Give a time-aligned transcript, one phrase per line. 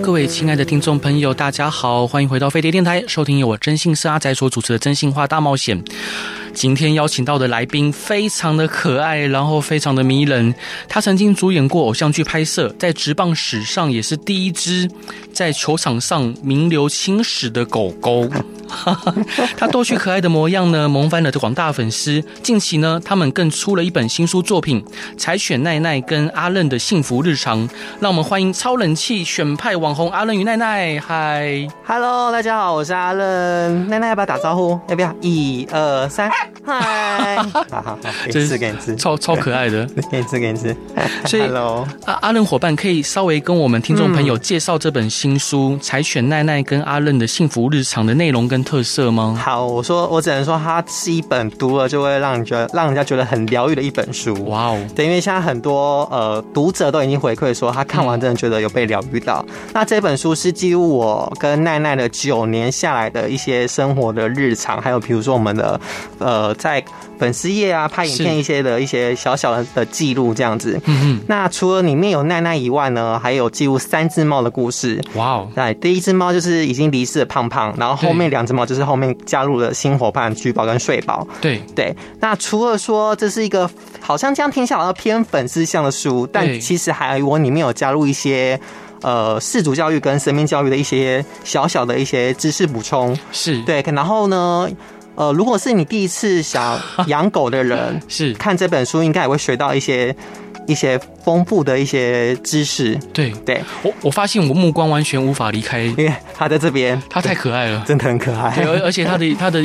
[0.00, 5.82] 各位亲爱的听众朋友，大家好，欢迎回到飞碟电台，收听由我真性是阿仔所主持的《真心话大冒险》。
[6.54, 10.54] 今天邀请到的来宾非常的可爱，然后非常的迷人。
[10.88, 14.88] 他曾经主演过偶像剧拍摄，在职棒史上也是第一只
[15.32, 18.28] 在球场上名留青史的狗狗。
[19.56, 22.22] 他逗趣可爱的模样呢，萌翻了的广大粉丝。
[22.42, 24.82] 近期呢，他们更出了一本新书作品
[25.18, 27.68] 《柴犬奈奈跟阿任的幸福日常》。
[28.00, 30.98] 让我们欢迎超人气选派网红阿任与奈奈。
[31.00, 33.88] 嗨，Hello，大家好，我是阿任。
[33.88, 34.80] 奈奈要不要打招呼？
[34.88, 35.14] 要不要？
[35.20, 36.30] 一二三，
[36.64, 40.76] 嗨，好好好，给你吃，给你吃，超超可爱的， 给你吃，给你吃。
[41.26, 49.38] 所以，Hello，阿阿任伙伴可以稍微跟我们听众朋友介绍这本新书《柴犬奈奈跟阿任的幸福日常》的内容跟特色吗？
[49.42, 54.32] 好，我说我只能说它是一本读了就会让你觉得让人家觉得很疗愈的一本书。
[54.46, 59.44] 哇哦，对，因为现在很多呃读者都已经回馈说他看完真的觉得有被疗愈到。
[59.48, 65.80] 嗯、那这本书是记录我跟奈奈的九年下来的一些生活的日常，还有比如说我们的
[66.18, 66.84] 呃在。
[67.18, 70.76] 粉丝页啊，拍影片一些的一些小小的的记录这样子。
[70.86, 71.20] 嗯嗯。
[71.28, 75.00] 那除了里面有奈奈以外呢，还有记录三只猫的故事。
[75.14, 75.48] 哇哦！
[75.54, 81.24] 对，第一只猫就是已经离世的胖胖，然后后面两只猫就是后面加入了新伙伴橘宝跟睡宝。
[81.40, 81.94] 对对。
[82.18, 83.70] 那除了说这是一个
[84.00, 88.58] 好像这样听起来好像偏粉丝向的书，但其实还我里面有加入一些
[89.02, 93.16] 呃世俗教育跟生命教育的一些小小的一些知识补充。
[93.30, 94.68] 是对，然后呢？
[95.22, 100.14] 呃，如果是你第一次想养狗的人， 是看这本书，应该也会学到一些
[100.66, 102.98] 一些丰富的一些知识。
[103.12, 108.52] 对对，我我发现我目光完全无法离开，因为他在这边，他太可爱了， 真的很可爱。
[108.56, 109.64] 对，而且他的他的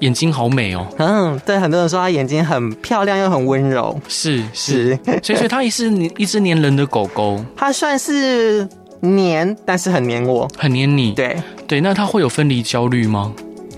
[0.00, 0.86] 眼睛好美哦。
[0.98, 3.98] 嗯，对，很多人说他眼睛很漂亮又很温柔。
[4.08, 7.42] 是是，所以所以他也是一只黏人的狗狗。
[7.56, 8.68] 他算是
[9.00, 11.12] 黏，但是很黏我，很黏你。
[11.12, 11.36] 对
[11.66, 13.32] 对，那他会有分离焦虑吗？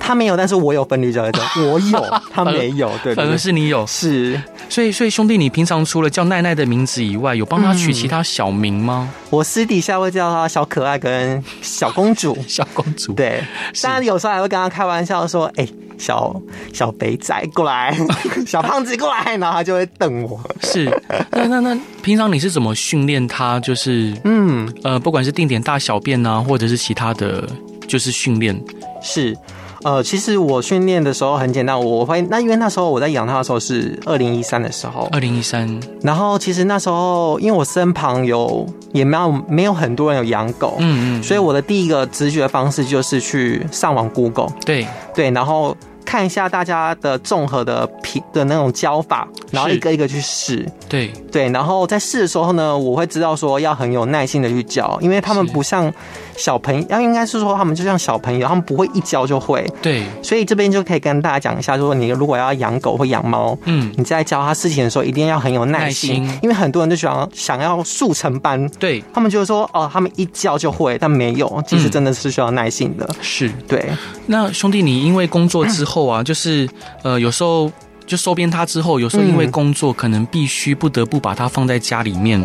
[0.06, 1.42] 他没有，但是我有分离焦虑症。
[1.72, 3.86] 我有，他没有，对，反而是你有。
[3.86, 4.38] 是，
[4.68, 9.08] 所以，所以兄弟，你平常除了叫奈奈的名字以外，有帮他取其他小名吗？
[9.30, 12.36] 我私底下会叫他小可爱跟小公主。
[12.46, 13.42] 小公主，对。
[13.82, 15.66] 当然有时候还会跟他开玩笑说：“哎，
[15.96, 16.38] 小
[16.72, 17.96] 小肥仔过来，
[18.46, 20.38] 小胖子过来。”然后他就会瞪我。
[20.62, 20.84] 是，
[21.30, 23.58] 那那那平常你是怎么训练他？
[23.60, 27.48] 就是，嗯呃，不管是定点大小便啊，或者是其他的
[27.88, 28.54] 就是训练，
[29.02, 29.34] 是。
[29.84, 35.68] 呃，其实我训练的时候很简单，我发现那因为那时候我在养它的时候是二零一三的时候，二零一三，
[36.00, 44.86] 然后其实那时候因为我身旁有也没有没有很多人有养狗，嗯嗯，所以我的第一个直觉方式就是去上网 Google，对。
[45.14, 51.08] 对，然后看一下大家的综合的品的那种教法，然后一个一个去试，对。
[51.30, 55.92] 对，然后在试的时候呢，我会知道说要很有耐心的去教，因为他们不像。
[56.36, 59.64] 小朋友，要应该是说他们就像小朋友，他们不会一教就会。
[59.80, 73.08] 对，所以这边就可以跟大家讲一下，就是说你如果要养狗或养猫，嗯，你在教他事情的时候，一定要很有耐心，耐心，因为很多人都喜欢想要速成班，对他们就是说哦，他们一教就会，但没有，其实真的是需要耐心的。
[73.20, 73.84] 是对。
[74.26, 76.68] 那兄弟，你因为工作之后啊，就是
[77.02, 77.70] 呃，有时候。
[78.06, 82.40] 就收编他之后，有时候因为工作，可能必须不得不把他放在家里面。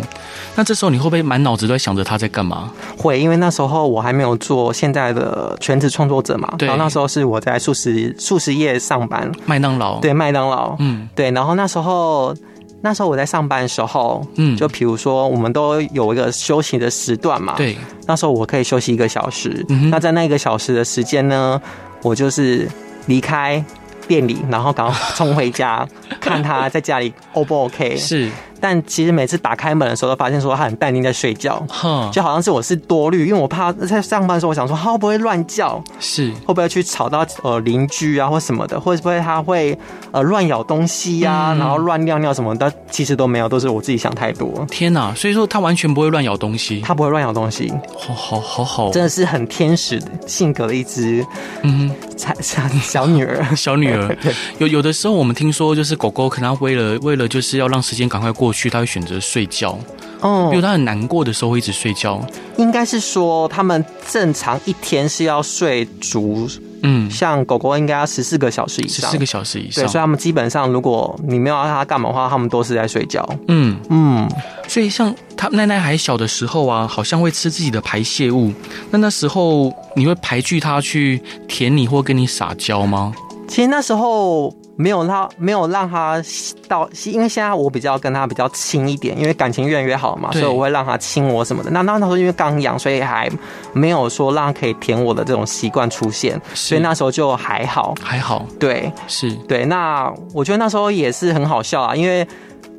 [0.55, 2.71] 那这时候你会不会满脑子都在想着他在干嘛？
[2.97, 6.53] 会，因为那时候我还没有做现在的全职创作者嘛。
[6.59, 9.99] 然后那时候是我在素食素食业上班，麦当劳。
[9.99, 10.75] 对，麦当劳。
[10.79, 11.29] 嗯，对。
[11.31, 12.33] 然后那时候
[12.81, 17.55] 那时候我在上班的时候，嗯，就比如说我们都有一个休息的时段嘛。
[17.57, 17.77] 对。
[18.07, 19.65] 那时候我可以休息一个小时。
[19.67, 19.89] 嗯。
[19.89, 21.61] 那在那一个小时的时间呢，
[22.01, 22.65] 我就是
[23.07, 23.61] 离开。
[24.09, 25.87] 店里，然后赶快冲回家，
[26.19, 27.95] 看他在家里 O 不 OK？
[27.95, 28.27] 是。
[28.59, 31.65] 但其实每次打开门的时候，都发现说他很淡定在睡觉，
[32.11, 36.31] 就好像是我是多虑，因为我怕在上班的时候，我想说他会不会乱叫，是。
[36.45, 39.77] 会不会去吵到呃邻居啊或什么的，会不会他会
[40.11, 44.65] 呃乱咬东西呀、啊，然后乱尿尿什么的，其实都没有，都是我自己想太多。
[44.69, 45.13] 天哪！
[45.15, 51.25] 所以说他完全不会乱咬东西，他不会乱咬东西，好好好好，真的是很天使的性格的一只
[51.63, 51.91] 嗯
[52.41, 54.17] 小小女儿，小女儿。
[54.57, 58.48] 有有的时候我们听说就是狗狗可能为了为了就是要让时间赶快过。
[58.49, 59.77] 过去他会选择睡觉，
[60.21, 62.19] 哦，比如他很难过的时候会一直睡觉。
[62.57, 66.49] 应该是说他们正常一天是要睡足
[66.81, 69.83] 嗯，像狗狗应该要十四个小时以上，十四个小时以上。
[69.83, 73.23] 对，所以他们基本上，如果你没有让它干嘛的话，他们都是在睡觉。
[73.49, 74.27] 嗯嗯，
[74.67, 78.51] 所以像他奈奈还小的时候啊，好像会吃自己的排泄物。
[78.89, 83.13] 那那时候你会排拒它去舔你或跟你撒娇吗？
[83.47, 84.51] 其实那时候。
[84.81, 86.23] 没有让没有让他
[86.69, 91.69] 到，因为现在我比较跟他比较亲一点，因为感情越来越好嘛，所以我会让他亲我什么的。
[91.69, 93.29] 那那时候因为刚养，所以还
[93.73, 99.65] 没有说让他可以舔我的这种习惯出现，所以那时候就还好，还好，对，是对。
[99.65, 102.25] 那我觉得那时候也是很好笑啊，因为。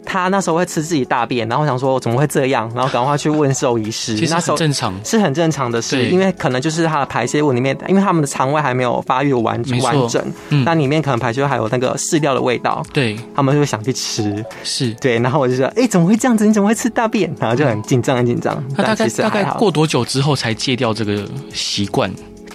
[0.05, 4.17] 他那时候会吃自己大便，然后我想说怎么会这样，然后赶快去问兽医师。
[4.17, 16.47] 其实很正常，是很正常的事，因为可能就是他的排泄物里面，因为他们的肠胃还没有发育完完整，嗯，那里面可能排泄物还有那个饲料的味道，对，他们就会想去吃，是对，然后我就说，哎，怎么会这样子？
[16.47, 17.33] 你怎么会吃大便？
[17.39, 18.63] 然后就很紧张，很紧张。
[18.77, 22.11] 那大概大概过多久之后才戒掉这个习惯？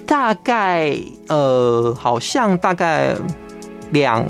[0.05, 0.95] 大概
[1.27, 3.15] 呃，好像大概
[3.91, 4.25] 两。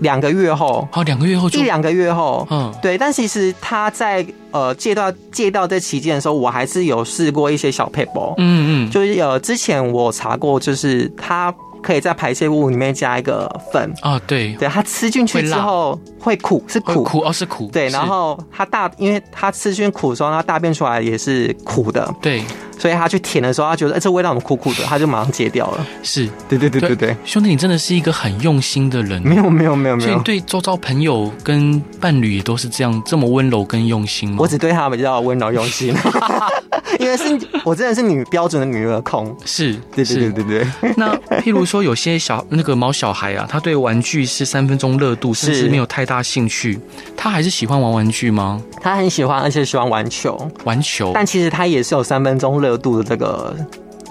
[0.00, 11.54] 两个月后，好，两个月后就，一两个月后，嗯，对，但其实他在呃借到借到这期间的时候，我还是有试过一些小撇步，嗯嗯，就是呃之前我查过，就是他
[11.86, 13.94] 可以在排泄物里面加一个粉。
[14.00, 17.04] 啊，对，对，他吃进去之后会苦，是苦。
[17.04, 22.42] 苦哦，是苦，对，然后他大，因为他吃进去苦的时候，他大便出来也是苦的，对。
[22.78, 25.86] 所以他去舔的时候，他觉得哎，这味道怎么苦苦的，他就马上戒掉了。
[26.02, 29.22] 是，对对对对对，兄弟，你真的是一个很用心的人。
[29.22, 34.36] 没有没有没有没有，所以对周遭朋友跟伴侣也都是这样这么温柔跟用心吗？
[34.40, 35.94] 我只对他比较温柔用心，
[36.98, 37.24] 因为是
[37.64, 39.36] 我真的是女标准的女儿控。
[39.44, 40.94] 是，对对对对对。
[40.96, 46.78] 那譬如说有些小那个毛小孩啊，他对玩具是三分钟热度，甚至没有太大兴趣，
[47.16, 48.62] 他还是喜欢玩玩具吗？
[48.80, 50.50] 他很喜欢，而且喜欢玩球。
[50.64, 53.56] 玩球，但其实他也是有三分钟热度的这个。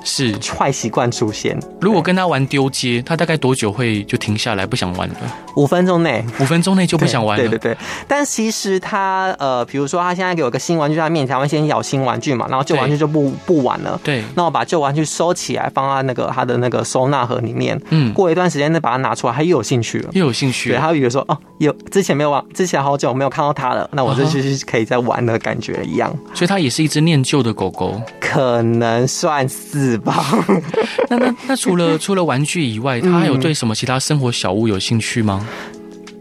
[0.05, 1.59] 是坏习惯出现。
[1.81, 5.15] 如果跟他玩丢接，他大概多久会就停下来不想玩了？
[5.57, 7.43] 五分钟内，五分钟内就不想玩了。
[7.43, 7.77] 对对对。
[8.07, 13.99] 但其实他呃，比如说他现在给我个新玩具在他面前，会先咬新玩具嘛，然后旧玩具就不不玩了。
[14.03, 14.23] 对。
[14.35, 17.77] 那我把旧玩具收起来，放在那个他的那个收纳盒里面。
[17.89, 18.13] 嗯。
[18.13, 20.09] 过一段时间再把它拿出来，他又有兴趣了。
[20.13, 20.69] 又有兴趣。
[20.69, 26.15] 对，他会以为说哦，有之前没有玩，之前好久没有看到他了，那我这就是可以再玩的感觉一样。
[26.33, 27.99] 所以它也是一只念旧的狗狗。
[28.19, 30.25] 可能算是吧。
[31.09, 35.45] 那那那除了除了玩具以外，他还有对什么其他生活小物有兴趣吗？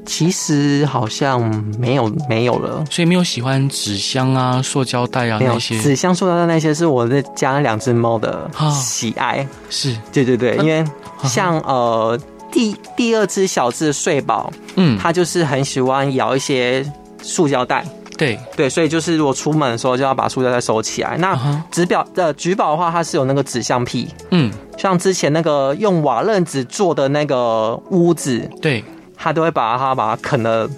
[0.06, 1.40] 其实好像
[1.78, 5.78] 没有没有了，所以没有喜欢纸箱啊、塑胶袋啊那些。
[5.80, 9.46] 纸箱、塑胶袋那些是我在家两只猫的喜爱。
[9.70, 10.84] 是，对对对，因为
[11.22, 12.18] 像呃
[12.52, 16.84] 第第二只小只的睡宝，嗯，它就是很喜欢咬一些
[17.22, 17.82] 塑胶袋。
[18.16, 21.16] 对对，所以就是如果出门的时候就要把塑料袋收起来。
[21.18, 21.36] 那
[21.70, 24.08] 纸表的橘宝的话，它是有那个纸橡皮。
[24.30, 28.84] 嗯，像之前那个用瓦楞纸做的那个屋子，对，
[29.16, 30.68] 它都会把它把它啃的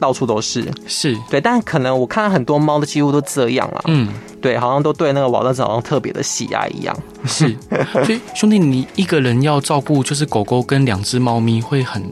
[0.00, 0.68] 到处都是。
[0.86, 3.82] 是对，但可能我看很多猫的几乎都这样啊。
[3.86, 4.08] 嗯，
[4.40, 6.96] 对，好像都对那个瓦楞纸好像特别的喜爱一样。
[7.24, 7.56] 是，
[8.04, 12.02] 所以兄弟，你一个人要照顾就是狗狗跟两只猫咪，会很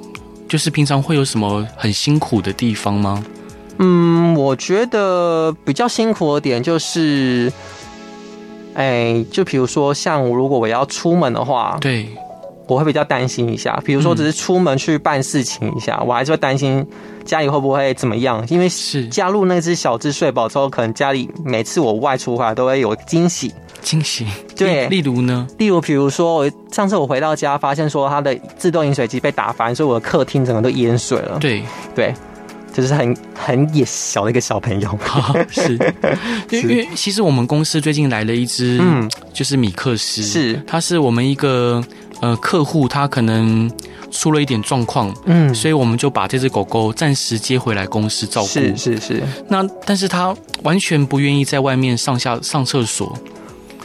[0.49, 3.25] 就是平常会有什么很辛苦的地方吗？
[3.79, 7.53] 嗯，我觉得比较辛苦的点就是，
[8.75, 12.09] 哎、欸，就比如说像如果我要出门的话，对，
[12.67, 13.81] 我会比较担心一下。
[13.85, 16.85] 比如说只是出门去办事情一下，嗯、我还是会担心
[17.25, 24.27] 家里会不会怎么样，因为是加入那只小只睡宝之后，可能家里每次我外出回来都会有惊喜，惊喜。
[24.57, 25.47] 对，例如呢？
[25.57, 31.39] 例如比如说我上次我回到家，发现说它的自动饮水机被打翻，所以我的客厅整个都淹水了。
[31.39, 31.63] 对
[31.95, 32.13] 对。
[32.79, 34.99] 就是很很野小的一个小朋友，
[35.51, 35.73] 是，
[36.49, 41.83] 因为因为其实我们公司最近来了一只，嗯，就是米克斯，是，它是我们一个
[42.21, 43.69] 呃客户，他可能
[44.13, 50.33] 出了一点状况，嗯，所以我们就把这只狗狗暂时接回来公司照顾，是是是，那但是他
[50.63, 53.19] 完全不愿意在外面上下上厕所。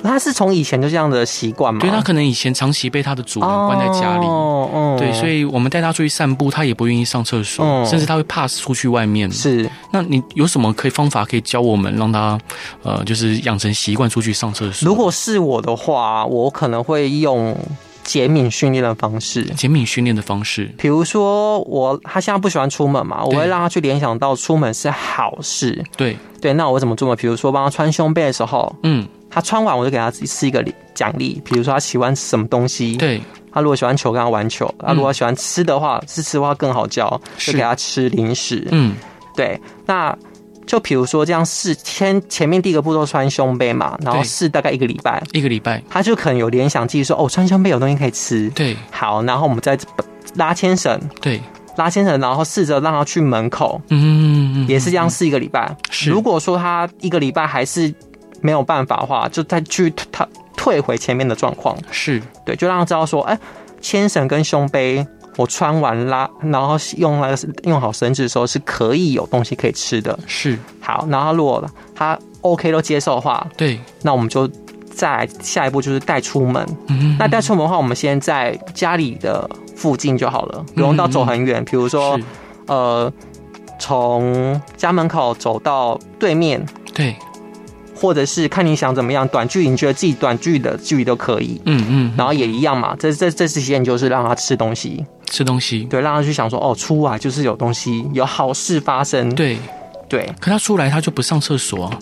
[0.03, 1.79] 他是从以前就这样的习惯吗？
[1.79, 9.31] 对，他可能以前长期被他的主人关在家里，哦哦、对，所以我们带他出去散步，他也不愿意上厕所，哦、甚至他会怕出去外面。
[9.31, 12.39] 是，那你有什么可以方法可以教我们，让他
[12.83, 14.87] 呃，就是养成习惯出去上厕所？
[14.87, 17.57] 如果是我的话，我可能会用
[18.03, 19.43] 减敏训练的方式。
[19.55, 25.83] 减敏训练的方式，比如说我他现在不喜欢出门嘛，我会让他去联想到出门是好事。
[25.95, 27.15] 对对，那我怎么做呢？
[27.15, 29.07] 比如说帮他穿胸背的时候，嗯。
[29.33, 30.63] 他穿完，我就给他吃一个
[30.93, 32.95] 奖励，比如说他喜欢什么东西。
[32.97, 33.21] 对，
[33.51, 38.67] 他如果喜欢球，跟他玩球；他如果喜欢吃的话，是吃的话更好教，就给他吃零食。
[38.71, 38.95] 嗯，
[39.35, 40.15] 对，那。
[40.65, 48.49] 就比如说这样试，先前面第一个步骤穿胸杯嘛，然后试大概一个礼拜，一个礼拜，他就可能有联想记忆说，哦，穿胸杯有东西可以吃。
[48.51, 49.77] 对，好，然后我们再
[50.35, 51.41] 拉牵绳，对，
[51.75, 55.75] 拉牵绳，然后试着让他去门口，嗯嗯嗯嗯，也是这样试一个礼拜。
[55.91, 57.93] 是，如果说他一个礼拜还是
[58.43, 61.75] 没有办法的话，就再去他退回前面的状况。
[61.89, 63.39] 是对，就让他知道说，哎，
[63.81, 65.07] 牵绳跟胸杯。
[65.35, 70.15] 我穿完拉，然后用那个用好绳子的时候是可以有东西可以吃的。
[70.27, 74.47] 是好，然后如果他 OK 都接受的话，对，那我们就
[74.91, 76.63] 再下一步就是带出门。
[76.85, 81.65] 嗯，那带出门的话，我们先在家里的附近就好了，不用到走很远。
[81.65, 82.15] 比如说，
[82.67, 83.11] 呃，
[83.79, 86.63] 从家门口走到对面。
[86.93, 87.15] 对。
[88.03, 92.93] 或者是看你想怎么样，短距离你觉得自己短距离的距离都可以，嗯嗯，然后也一样嘛。
[92.99, 99.57] 这这这次实验就是让他吃东西，吃东西，对，让他去想说哦，出来就是有东西，有好事发生，对。
[100.09, 100.29] 对。
[100.41, 101.97] 可他出来他就不上厕所啊，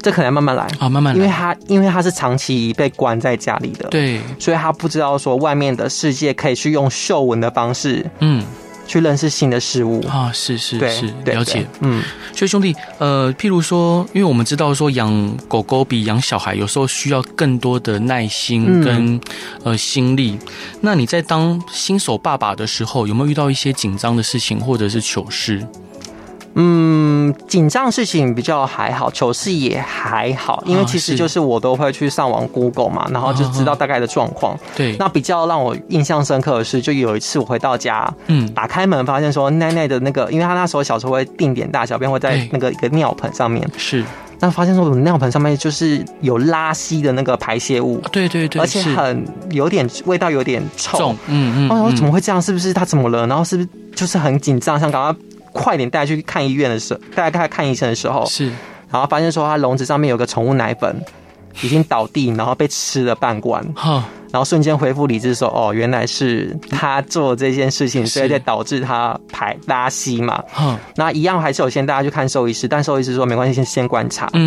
[0.00, 0.62] 这可能要慢慢来。
[0.78, 8.44] 啊，慢慢来，因为他因为他是长期被关在家里的，对，所以他不知道说外面的世界可以去用嗅闻的方式，嗯。
[8.90, 10.04] 去认识新的事物。
[10.08, 12.02] 啊，是是是，了解，嗯，
[12.34, 19.20] 所以兄弟，呃，譬如说，因为我们知道说养狗狗比养小孩有时候需要更多的耐心跟、嗯、
[19.62, 20.36] 呃心力，
[20.80, 25.64] 那你在当新手爸爸的时候，有没有遇到一些紧张的事情或者是糗事？
[26.54, 34.58] 嗯，紧张事情比较还好，糗事也还好，因为其实就是我都会去上网 Google 嘛，然后就知道大概的状况。
[34.76, 44.04] 对，那比较让我印象深刻的是，就有一次我回到家，嗯，打开门发现说奈奈的那个，因为她那时候小时候会定点大小便会在那个一个尿盆上面，是，
[44.40, 52.42] 那发现说我的尿盆上面就是有拉稀的那个排泄物，对对对，而且很有点味道，有点臭，嗯嗯，然后怎么会这样？
[52.42, 53.24] 是不是他怎么了？
[53.28, 55.14] 然后是不是就是很紧张，想赶快。
[55.52, 58.46] 快点带去看医院的时候，带他看医生的时候，是，
[58.90, 61.02] 然后发现说他笼子上面有个宠物奶粉，
[61.62, 63.64] 已经倒地，然后被吃了半罐。
[63.74, 64.04] 哈。
[64.32, 74.26] 然后瞬间恢复理智，说：“哦，原来是他做这件事情，所以在导致他排拉稀嘛。”嗯，那一样还是有先大家去看兽医师，但兽医师说没关系，先先观察。
[74.34, 74.40] 嗯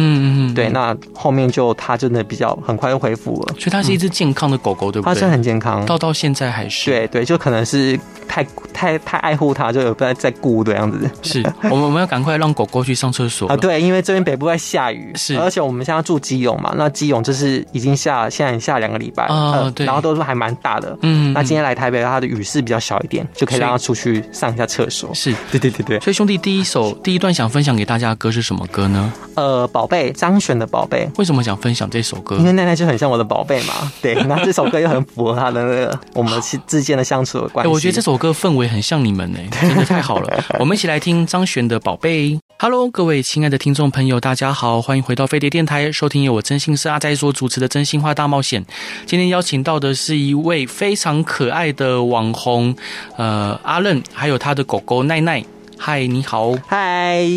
[0.47, 0.69] 嗯嗯，对。
[0.69, 5.13] 那后面就他真的比较很快就恢复了，所以它是一只健康的狗狗，对不对？
[5.13, 6.89] 它是很健康，到到现在还是。
[6.89, 11.09] 对对，就可能是太太太爱护它，就有在在顾的样子。
[11.21, 13.57] 是我们我们要赶快让狗狗去上厕所啊！
[13.57, 19.72] 对，因为这边北部在下雨，是，而且我们现在住基隆嘛，那基隆就是已经下现在下两个礼拜了。
[19.73, 25.13] 对，然后都是还蛮大的，嗯，那今天来台北，它的雨势比较小一点，就可以让他出去上一下厕所。
[25.13, 25.99] 是，对对对对。
[25.99, 29.11] 所以兄弟，第一首第一段想分享给大家的歌是什么歌呢？
[29.35, 31.09] 呃，宝贝，张悬的宝贝。
[31.17, 32.37] 为什么想分享这首歌？
[32.37, 33.73] 因为奈奈就很像我的宝贝嘛。
[34.01, 37.71] 对，那这首歌又很符合他的那个我们之间的相处的关系。
[37.71, 40.43] 我觉得这首歌氛围很像你们呢， 真的太好了。
[40.59, 42.39] 我们一起来听张悬的宝贝。
[42.63, 48.63] Hello，各位亲爱的听众朋友，大家好，欢迎回到飞碟电台，收听由我真心是阿仔所主持的《真心话大冒险》。
[49.05, 52.73] 今天邀请到的是一位非常可爱的网红，
[53.17, 55.43] 呃，阿任，还有他的狗狗奈奈。
[55.77, 57.27] 嗨，你好，嗨，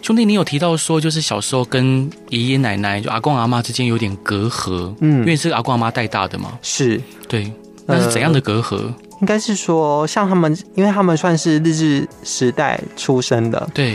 [0.00, 7.52] 兄弟，你有提到说，就是小时候跟爷爷奶奶，就阿公阿妈之间有点隔阂，嗯，因为是阿公阿妈带大的嘛，是对，
[7.84, 8.76] 那是怎样的隔阂？
[8.76, 13.94] 呃，应该是说，像他们，因为他们算是日治时代出生的，对。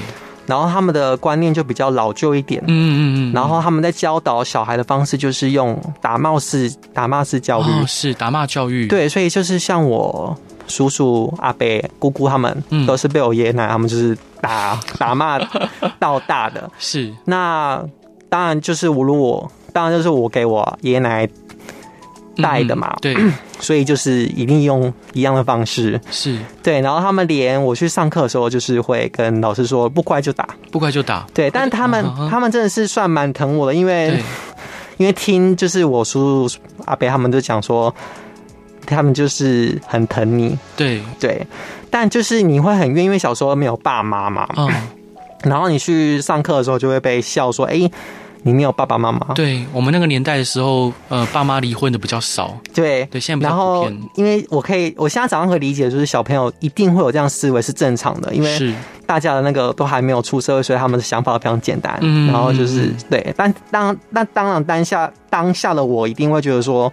[0.49, 2.99] 然后他们的观念就比较老旧一点，嗯嗯
[3.31, 3.33] 嗯。
[3.33, 8.87] 然后他们在教导小孩的方式就是用打骂式打骂式教育，哦，是打骂教育。
[8.87, 10.35] 对，所以就是像我
[10.67, 11.65] 叔叔、阿伯、
[11.99, 15.39] 姑姑他们，都是被我爷爷奶奶他们就是打打骂
[15.99, 16.69] 到大的。
[16.79, 17.81] 是，那
[18.27, 21.31] 当然就是我如果当然就是我给我爷爷奶奶。
[22.37, 23.15] 带的嘛，对，
[23.59, 26.79] 所以就是一定用一样的方式，是对。
[26.81, 31.25] 然后他们连我去上课的时候，就是会跟老师说不乖就打，不乖就打。
[31.33, 34.23] 对，但是他们他们真的是算蛮疼我的，因为
[34.97, 37.93] 因为听就是我叔叔阿伯他们都讲说，
[38.85, 41.45] 他们就是很疼你，对对。
[41.89, 44.69] 但就是你会很怨，因为小时候没有爸妈嘛，嗯，
[45.43, 47.75] 然后你去上课的时候就会被笑说，哎。
[47.75, 47.91] 你
[48.43, 49.33] 没有爸爸妈妈？
[49.33, 52.57] 对，我们那个年代的时候，呃，爸妈离婚的比较少。
[52.73, 53.91] 对对，现在比较普遍。
[53.91, 58.73] 然后，因为我可以，我现在早上可以理解，就是小朋友一定会有这样思维是正常的，因为
[59.05, 61.97] 大家的那个都还没有出社会，所以他们的想法非常简单。
[62.01, 66.91] 嗯，然后就是对，但当那当然当下当下的我一定会觉得说，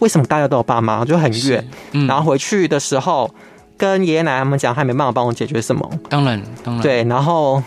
[0.00, 1.64] 为什么大家都有爸妈，就很怨。
[1.92, 3.30] 嗯，然后回去的时候
[3.76, 5.88] 跟爷爷奶奶他们讲，还没办法帮我解决什么。
[6.08, 7.62] 当然，当然，对，然后。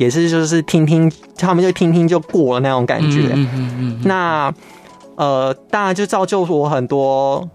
[0.00, 3.28] 也是，就是听听，他们就听听就过了那种感觉。
[3.34, 4.00] 嗯嗯嗯。
[4.02, 4.50] 那
[5.16, 7.46] 呃，当然就造就我很多，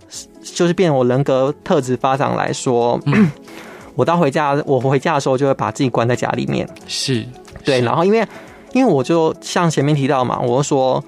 [0.43, 2.99] 就是变我人格特质发展来说，
[3.95, 6.69] 我到回家，我回家的时候就会把自己关在家里面。
[6.85, 7.25] 是。
[7.63, 8.23] 对，然后因为
[8.73, 11.03] 因为我就像前面提到嘛，我就说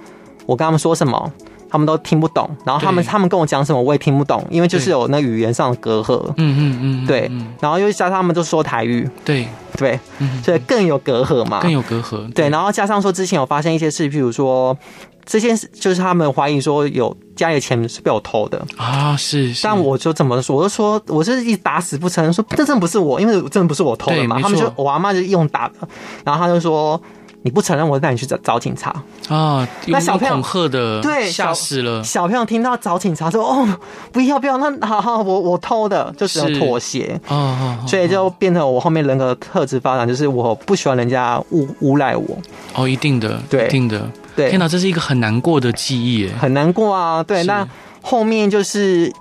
[0.48, 1.32] 我跟他们说什么。
[1.70, 6.24] 他们都听不懂，然后他们他们跟我讲什么我也听不懂，因为就是有那语言上的隔阂。
[6.38, 7.30] 嗯嗯嗯，对。
[7.60, 9.48] 然后又加上他们都说台语，对
[9.78, 10.00] 对，
[10.44, 12.32] 所以更有隔阂嘛，更有隔阂。
[12.34, 14.78] 对，然后加上说之前有发生一些事，譬如说
[15.26, 19.54] 这件事就是他们怀疑说有家里的钱是被我偷的啊，是。
[19.62, 24.40] 但我就怎么说，我就说我是一打死不承认，说这真的不是我，因为真的不是我偷的嘛。
[24.42, 25.76] 他们就我阿妈就用打的，
[26.24, 27.00] 然后他就说。
[27.44, 28.94] 你不承认，我带你去找找警察
[29.30, 29.66] 啊！
[29.86, 32.04] 那小朋友恐吓的，对，吓死了。
[32.04, 33.66] 小朋友听到找警察说：“哦，
[34.12, 42.26] 不要不要，那 好好，我我偷的，就只能妥协。”哦，所以就变成我后面人格特质发展，就是我不喜欢人家诬诬赖我。
[42.74, 44.50] 哦，一定的，对，一定的，对。
[44.50, 47.24] 天哪，这是一个很难过的记忆，哎，很难过啊。
[47.24, 47.66] 对，那
[48.02, 49.12] 后面就是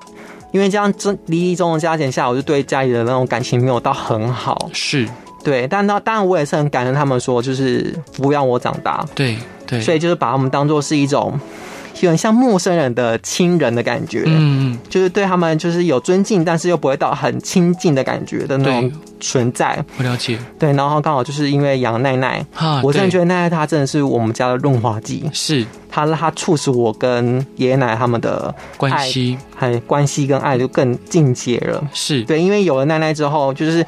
[0.51, 0.93] 因为这样，
[1.27, 4.69] 离异中的加减下，我就对家里的那种感情没有到很好。
[4.73, 5.07] 是。
[5.47, 9.07] 对，但当当然我也是很感恩他们说，就是抚养我长大。
[9.15, 11.39] 对对，所以就是把他们当做是一种
[11.95, 14.25] 有点像陌生人的亲人的感觉。
[14.27, 19.79] 嗯嗯，就是对他们就是有尊敬，但是又不会到很亲近的感觉的那种存在。
[19.99, 20.37] 我了解。
[20.59, 22.45] 对，然后刚好就是因为杨奈奈，
[22.83, 25.31] 我真的觉得奈奈她真的是我们家的润滑剂。
[25.33, 31.89] 是，她她促使我跟爷爷奶奶他们的关系，还关系跟爱就更进阶了。
[31.93, 33.87] 是对，因为有了奈奈之后，就是。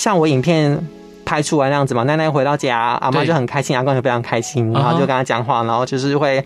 [0.00, 0.82] 像我影片
[1.26, 6.42] 拍出来那样子嘛，奈奈回到家，阿妈就很开心，阿公也非常开心，然后就跟他讲话，然后就是会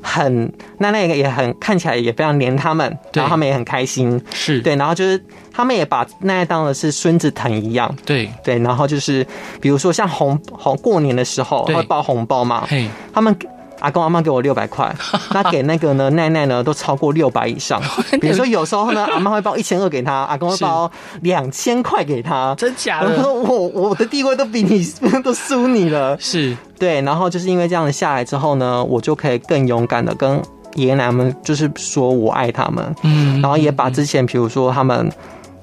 [0.00, 4.58] 很奈奈也很看起来也非常黏他们，然后他们也很开心，是。
[4.62, 8.26] 对，然后就是他们也把奈奈当的是孙子疼一样，对。
[8.42, 9.26] 对，然后就是
[9.60, 12.66] 比如说像红红过年的时候会包红包嘛，
[13.12, 13.36] 他们。
[13.84, 14.90] 阿公阿妈给我六百块，
[15.34, 17.80] 那给那个呢奈奈呢都超过六百以上。
[18.20, 22.54] 比如说有时候呢，阿妈会包一千二给他， 阿公会包两千块给他。
[22.56, 23.10] 真假的？
[23.10, 24.82] 我说我我的地位都比你
[25.22, 26.16] 都输你了。
[26.18, 30.40] 是对，然后就是因为这样子下来之后呢，我就可以更勇敢的跟
[30.74, 32.94] 爷爷奶奶们就是说我爱他们。
[33.02, 35.12] 嗯，然后也把之前比如说他们。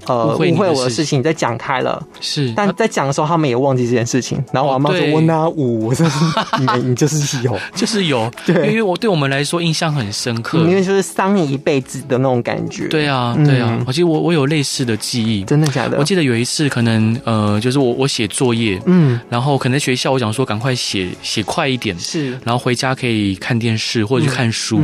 [0.08, 1.22] 呃，误会我的事情。
[1.22, 4.44] 再讲开了，是，但在讲的时候，他们也忘记这件事情。
[4.52, 6.12] 然后我妈说：“我哪五，我就是
[6.60, 12.88] 你， 你就是有，就是有。”对，因为我对我们来说印象很深刻，因为就是伤你一辈子的那种感觉。
[12.88, 15.98] 对啊，对啊，我记得我我有类似的记忆，真的假的？
[15.98, 24.82] 我记得有一次，可能呃，就是我我写作业，嗯，然后可能在学校，我讲说赶快写写快一点，是，然后回家可以看电视或者去看书。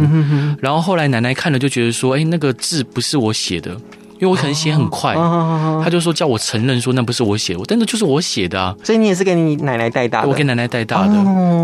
[0.59, 3.75] 然后后来奶奶看了就觉得说：“哎，那个字不是我写的。”
[4.19, 5.13] 因为我可能写很快，
[5.83, 8.75] 他就说叫我承认说那不是我写的，我真的就是我写的啊。
[8.83, 10.27] 所以你也是给你奶奶带大的？
[10.27, 11.13] 我给奶奶带大的，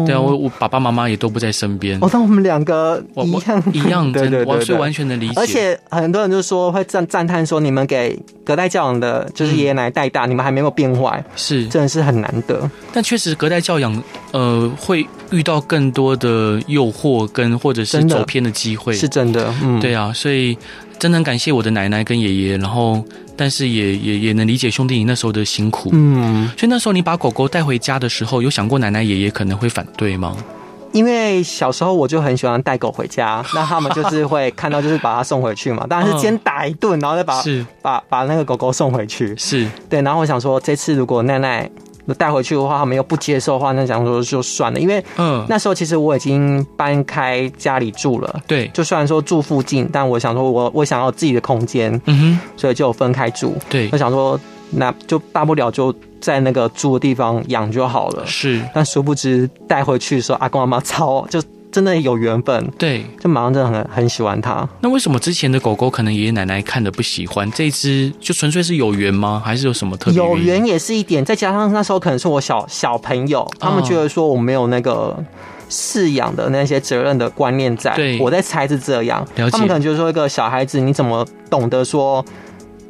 [0.06, 1.98] 对啊，我我爸爸妈妈也都不在身边。
[2.00, 5.34] 我当我们两个一样一样，对对对，是完全的理解。
[5.36, 12.70] 而且很多人就说会赞赞叹说，你们给隔代教养的，就是爷爷奶奶带大，你们还没有变坏，是真的是很难得。
[12.94, 19.54] 但确实隔代教养，呃，会遇到更多的诱惑跟或者是走偏的机会，是真的。
[19.64, 20.58] 嗯，对啊，所以。
[21.00, 23.04] 真的很感谢我的奶奶跟爷爷，然后
[23.36, 30.36] 但是也也也能理解兄弟你那时候的辛苦，嗯，所以那时候你把狗狗带回家的时候，有想过奶奶爷爷可能会反对吗？
[30.94, 37.66] 因为小时候我就很喜欢带狗回家， 那他们就是会看到就是把它送回去嘛，当然是先打一顿，然后再把是。
[37.82, 39.68] 把把那个狗狗送回去，是。
[39.90, 41.70] 对，然后我想说这次如果奶奶。
[42.18, 44.80] 带回去的话，他们又不接受的话，那想说就算了。
[44.80, 48.42] 因为嗯，那时候其实我已经搬开家里住了。
[48.48, 51.94] 对，就虽然说住附近，但我想说我我想要自己的空间。
[52.06, 53.56] 嗯哼，所以就分开住。
[53.70, 54.40] 对，我想说
[54.72, 58.26] 那就大不了就在那个住的地方养就好了。
[58.26, 61.40] 是，但殊不知带回去的时候，阿公阿妈超就。
[61.74, 64.66] 真的有缘分，对，就马上真的很很喜欢它。
[64.80, 69.42] 那为什么之前的狗狗可能爷爷奶奶看的不喜欢，这只就纯粹是有缘吗？
[69.44, 70.18] 还是有什么特别？
[70.18, 75.18] 有缘也是一点，再加上那时候可能是我小小朋友，他们觉得说我没有那个
[75.68, 79.28] 饲养的那些责任的观念在，对，我在猜是这样。
[79.36, 82.24] 他们可能就是说一个小孩子，你怎么懂得说？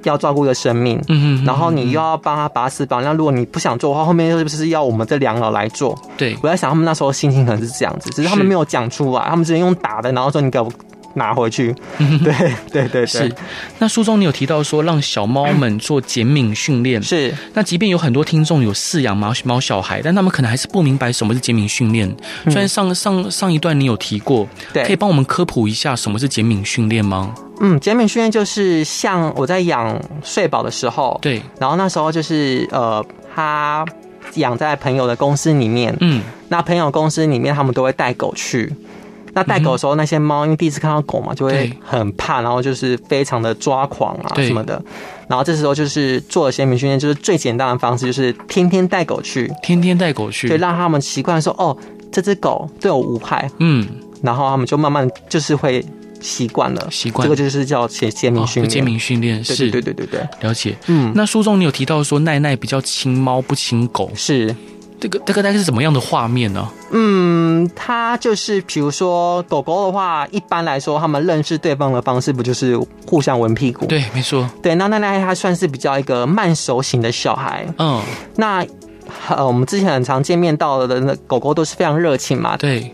[0.09, 5.97] 要照顾一个生命，嗯哼，然后你又要帮他拔屎把尿，那如果你不想做的话，后面是不是要我们这两老来做？
[6.17, 10.71] 对，我在想他们那时候心情可能是这样子，只是他们没有讲出来，他们直接用打的，然后说你给我。
[11.15, 11.73] 拿回去，
[12.23, 13.31] 对对对，是。
[13.79, 17.33] 那书中你有提到说，让小猫们做减敏训练，是。
[17.53, 22.13] 那即便有很多听众有饲养猫猫小孩，但他们可能还是不明白什么是减敏训练。
[22.45, 27.33] 虽然上上上一段你有提过，对，可以帮我们科普一下什么是减敏训练吗？
[27.61, 33.85] 嗯，减敏训练就是像我在养睡宝的时候，对，然后那时候就是呃，他
[34.35, 38.73] 养在朋友的公司里面，嗯，那朋友公司里面他们都会带狗去。
[39.33, 44.81] 那带狗的时候，那些猫因为第一次看到狗嘛，就会很怕，然后就是非常的抓狂啊什么的。
[45.27, 51.75] 然后这时候就是做了鲜明训练，就是最简单的方式，就是天天带狗去，天天带狗去，对，让他们习惯说哦，
[52.11, 53.87] 这只狗对我无害，嗯，
[54.21, 55.83] 然后他们就慢慢就是会
[56.21, 57.25] 习惯了，习惯。
[57.25, 60.77] 这个就是叫写鲜明训练，先名训练是，对对对对对，了解。
[60.87, 64.55] 嗯，那书中你有提到说奈奈比较亲猫不亲狗，是。
[65.03, 66.65] 这个这个大概是怎么样的画面呢？
[66.91, 73.85] 嗯，它就是比如说狗狗的话，一般来说，他们认识对方的方式不就是互相闻屁股？
[73.85, 74.49] 对，没错。
[74.61, 77.67] 对，那奈奈它算是比较一个慢熟型的小孩。
[77.79, 78.01] 嗯，
[78.37, 78.65] 那
[79.27, 82.55] 呃，我们之前很常见面到的那狗狗都是非常热情嘛。
[82.55, 82.89] 对。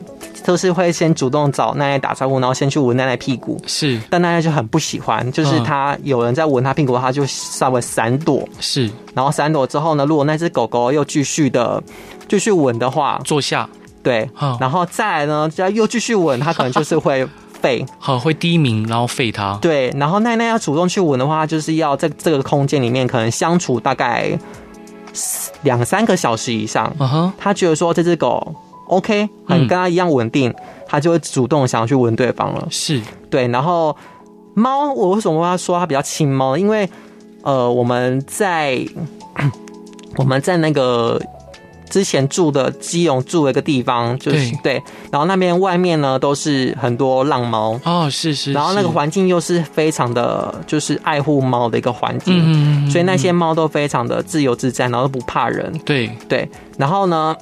[0.49, 3.62] 都是会先主动找奈奈打招呼，然后先去闻奈奈屁股。
[3.67, 8.49] 是，但奈奈就很不喜欢，就是他有人在闻他屁股，他就稍微闪躲。
[8.59, 11.83] 是，然后闪躲之后呢，如果那只狗狗又继续的
[12.27, 13.69] 继续闻的话，坐下。
[14.01, 14.27] 对，
[14.59, 17.23] 然后再来呢，只要又继续闻，它可能就是会
[17.62, 19.55] 吠， 好，会低鸣，然后吠它。
[19.62, 24.31] 对，然后奈奈要主动去闻的话，就是要在这个空间里面可能相处大概
[25.62, 26.91] 两三个小时以上。
[26.97, 28.55] 嗯哼，他觉得说这只狗。
[28.89, 30.54] OK，很跟他一样稳定，
[30.88, 32.67] 他就会主动想要去闻对方了。
[32.71, 32.99] 是
[33.30, 33.95] 对，然后
[34.56, 36.58] 猫，我为什么跟他说它比较亲猫？
[36.58, 36.89] 因为
[37.43, 38.84] 呃，我们在
[40.17, 41.21] 我们在那个
[41.88, 55.71] 之前住的基隆住的一个地方，就是对，然后那边外面呢都是很多浪猫哦，是是，然后那个环境又是非常的，就是爱护猫的一个环境，嗯所以那些猫都非常的自由自在，然后都不怕人。
[55.86, 57.36] 对对，然后呢？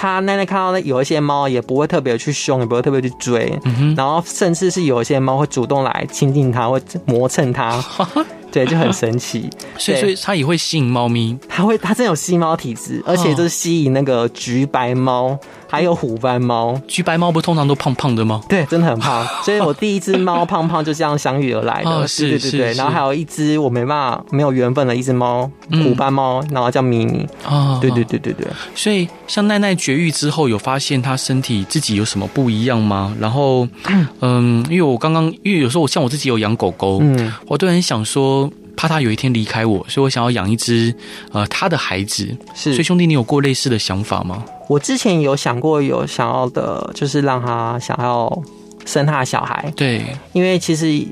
[0.00, 7.84] 他奶奶看到有一些猫，也不会特别去凶，也不会特别去追，嗯，然后甚至是有一些猫会主动来亲近它，会磨蹭它。
[8.52, 9.50] 对，就很神奇。
[9.76, 11.36] 所以，所以它也会吸引猫咪。
[11.48, 15.36] 它会，它真有吸猫体质，而且就是吸引那个橘白猫，
[15.68, 16.80] 还有虎斑猫。
[16.88, 18.40] 橘白猫不通常都胖胖的吗？
[18.48, 19.26] 对，真的很胖。
[19.44, 22.06] 所以我第一只猫胖胖就这样相遇而来的。
[22.08, 22.72] 是，对对对对。
[22.74, 27.26] 然后还有一只我没办法、没有缘分的一只猫，虎斑猫，然后叫咪咪。
[27.46, 28.46] 哦，对对对对对。
[28.74, 33.14] 所以，像奈奈绝育之后，有发现它身体自己有什么不一样吗？
[33.20, 33.68] 然后，
[34.20, 38.50] 嗯，因为我刚刚，因为有时候我像我自己有养狗狗，嗯，我都很想说。
[38.80, 40.94] 怕他有一天离开我，所以我想要养一只
[41.32, 42.28] 呃他的孩子。
[42.54, 44.44] 是，所以兄弟，你有过类似的想法吗？
[44.68, 48.42] 我之前有想过，有想要的，就是让他想要
[48.84, 49.72] 生他的小孩。
[49.74, 51.04] 对，因为其实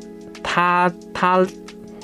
[0.42, 1.44] 他他。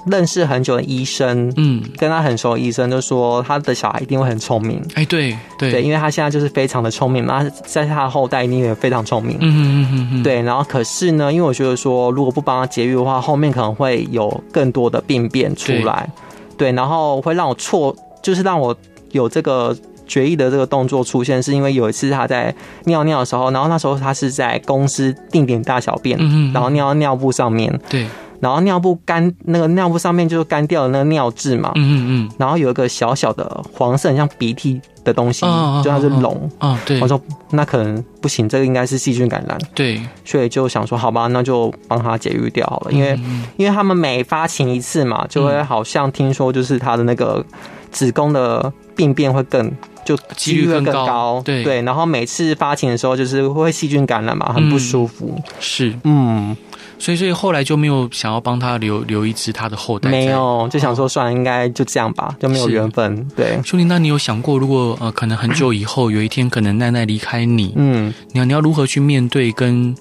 [0.05, 4.83] 认识很久的医生，嗯，跟他很熟的医生就说，他的小孩一定会很聪明。
[4.97, 9.37] 哎，对对对，因为他现在就是非常的聪明嘛，在他的后代一定也非常聪明。
[9.41, 10.43] 嗯嗯嗯嗯，对。
[10.43, 16.11] 然后可是呢，因为我觉得说，如果不帮他节育的话，后面可能会有更多的病变出来。
[16.57, 18.77] 对，对，然后会让我错，就是让我
[19.13, 19.73] 有这个
[20.07, 28.07] 决议的这个动作出现，是因为有一次他在尿尿的时候，然后那时候他是在公司定点大小便，嗯，然后尿到尿布上面，对。
[28.41, 31.71] 然后尿布干，那个尿布上面就是干掉的那个尿渍嘛。
[31.77, 32.31] 嗯嗯嗯。
[32.39, 36.35] 然后有一个小小的黄色，很像鼻涕的东西，哦、就像是脓。
[36.59, 37.01] 啊、哦，对。
[37.01, 39.57] 我说那可能不行，这个应该是细菌感染。
[39.77, 40.03] 对。
[40.25, 42.91] 所以就想说，好吧，那就帮他解育掉好了。
[42.91, 47.47] 因为，嗯、因为他们每发情一次嘛，就会好像听说，就是他的那个
[47.93, 49.71] 子宫的病变会更，
[50.05, 51.43] 就几率会更高。
[51.45, 51.83] 对对。
[51.83, 55.35] 然后每次发情的时候，就是会细菌感染嘛，很不舒服。
[55.37, 55.95] 嗯、是。
[56.05, 56.57] 嗯。
[56.99, 60.09] 所以，所以后来就没有想要帮他留留一只他的后代。
[60.09, 63.29] 没有，就想说算了，应该就这样吧，就没有缘分。
[63.35, 69.93] 对，兄弟，那你有想过，如果呃，可能很久以后有一天，可能奈奈离开你，嗯，你要你要如何去面对跟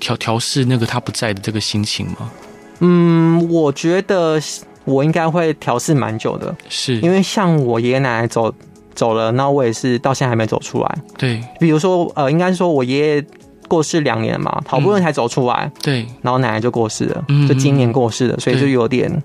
[0.00, 2.30] 调调试那个他不在的这个心情吗？
[2.78, 4.40] 嗯，我觉得
[4.86, 8.50] 我应该会调试蛮久的，是因为像我爷爷奶奶走
[8.98, 10.98] 走了，那我也是到现在还没走出来。
[11.16, 13.24] 对，比如说呃，应该是说我爷爷。
[13.68, 19.22] 过世两年嘛，好不容易才走出来，嗯、对，然后奶奶就过世了，就今年过世了，嗯、所以就有点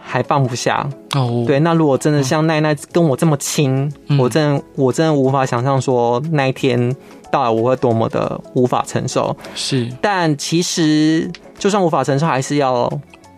[0.00, 1.42] 还放不下哦。
[1.48, 6.94] 对，那如果真的像奈奈跟我这么亲，嗯、我真的我真的无法想象说那一天
[7.32, 9.36] 到来我会多么的无法承受。
[9.56, 12.88] 是，但其实就算无法承受，还是要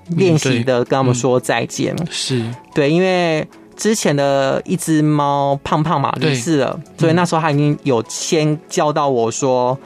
[0.08, 1.96] 练习的跟他们说再见。
[1.98, 3.48] 嗯、是对，因为。
[3.76, 9.76] 之前的一只猫胖胖嘛离世了，所以那时候他已经有先教到我说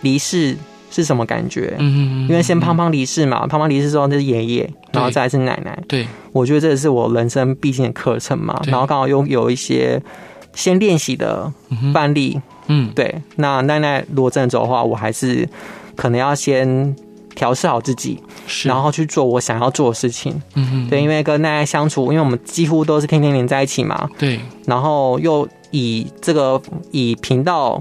[0.00, 0.56] 离世
[0.90, 1.74] 是什么感觉。
[1.78, 5.78] 嗯嗯，因为先胖胖离世嘛，胖胖离世之后那是爷爷，然后再来是奶奶。
[5.86, 8.60] 对，我觉得这是我人生必经的课程嘛。
[8.66, 10.02] 然后刚好又有一些
[10.54, 11.52] 先练习的
[11.92, 12.40] 范例。
[12.66, 13.22] 嗯，对。
[13.36, 15.48] 那奈奈如果真的走的话，我还是
[15.94, 16.96] 可能要先。
[17.38, 18.20] 调试好自己，
[18.64, 20.42] 然后去做我想要做的事情。
[20.54, 24.10] 嗯哼，对，因为跟奈奈相处，因为我们几乎都是天天黏在一起嘛。
[24.18, 27.80] 对，然后又以这个以频道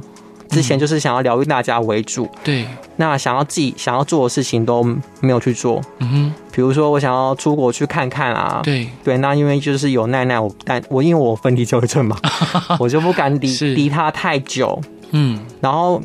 [0.49, 2.67] 之前就是想要疗愈大家为主，对，
[2.97, 4.83] 那想要自己想要做的事情都
[5.21, 8.87] 没有去做，嗯哼，比如说我想要出国去看看啊，对。
[9.03, 12.15] 对，那因为就是有奈奈，我但我因为我分离焦虑症嘛，
[12.77, 15.99] 我就不敢离离他太久，嗯，然后，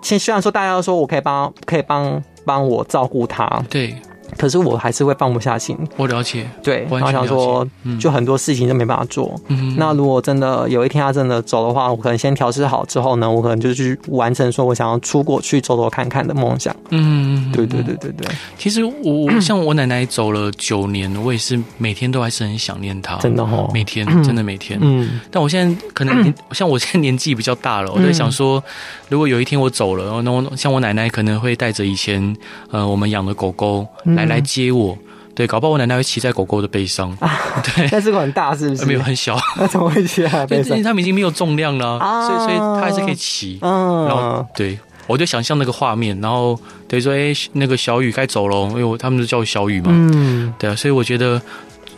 [0.00, 3.94] 现虽然说大家都说我可以帮可以帮帮我照顾他，对。
[4.36, 5.76] 可是我还是会放不下心。
[5.96, 7.66] 我了解，对，我想说，
[7.98, 9.40] 就很多事情就没办法做。
[9.48, 16.74] 嗯，那如果真的有一天他真的走的话，我可能先调试好之后呢，我可能就去完成说我想要出国去走走看看的梦想。
[16.90, 18.28] 嗯，对对对对对。
[18.58, 23.16] 其实我像我奶奶走了九年，我也是每天都还是很想念她。
[23.16, 24.78] 真的哦，每天真的每天。
[24.82, 28.62] 嗯，但我现在可能像我现在年纪比较大了，我在想说，
[29.08, 32.36] 如果有一天我走了，那我像我奶奶可能会带着以前
[32.70, 33.86] 呃我们养的狗狗。
[34.18, 34.96] 来来接我，
[35.34, 37.30] 对，搞不好我奶奶会骑在狗狗的背上，啊、
[37.62, 38.84] 对，但是很大是不是？
[38.84, 40.76] 没有很小， 那怎么会骑在背上？
[40.76, 43.58] 因为他们已经没有重量了，啊、所以所以它还是可以骑。
[43.62, 51.40] 嗯，然后对，我就想象那个画面，然后等于说，哎，那个小雨该走了，因为我他们就叫我小雨嘛，嗯，对啊，所以我觉得。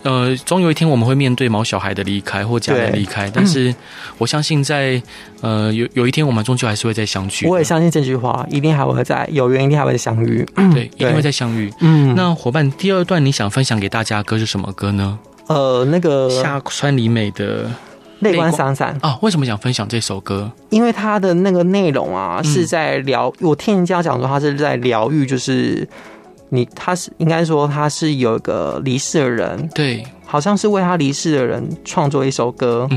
[0.02, 3.74] 呃，总有一天我们会面对毛小孩的离开或家人离开，但是
[4.16, 5.00] 我相信在
[5.42, 7.46] 呃有有一天我们终究还是会再相聚。
[7.46, 10.46] 我也相信这句话，一定还会再有缘，一定还会再相遇。
[10.72, 11.70] 对，一定会再相遇。
[11.80, 15.18] 嗯，那伙伴，第二段你想分享给大家的歌是什么歌呢？
[15.48, 17.64] 呃，那个下川里美的
[18.20, 19.18] 《泪光闪闪》啊。
[19.20, 20.50] 为什么想分享这首歌？
[20.70, 23.30] 因为它的那个内容啊，是在疗。
[23.40, 25.86] 嗯、我听人家讲说，他是在疗愈，就是。
[26.50, 30.04] 你他是应该说他是有一个离世的人，对。
[30.30, 32.88] 好像是为他离世的人创作一首歌，